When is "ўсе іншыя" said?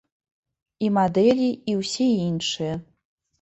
1.81-2.73